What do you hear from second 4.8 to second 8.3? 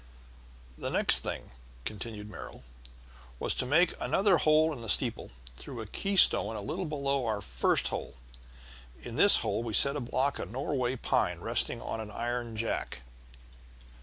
the steeple through a keystone a little below our first hole.